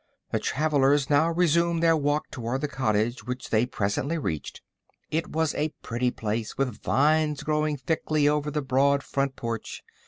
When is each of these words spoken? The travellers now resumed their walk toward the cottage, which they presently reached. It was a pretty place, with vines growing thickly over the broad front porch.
The 0.31 0.39
travellers 0.39 1.11
now 1.11 1.29
resumed 1.29 1.83
their 1.83 1.95
walk 1.95 2.31
toward 2.31 2.61
the 2.61 2.67
cottage, 2.67 3.23
which 3.27 3.51
they 3.51 3.67
presently 3.67 4.17
reached. 4.17 4.59
It 5.11 5.27
was 5.29 5.53
a 5.53 5.75
pretty 5.83 6.09
place, 6.09 6.57
with 6.57 6.81
vines 6.81 7.43
growing 7.43 7.77
thickly 7.77 8.27
over 8.27 8.49
the 8.49 8.63
broad 8.63 9.03
front 9.03 9.35
porch. 9.35 9.83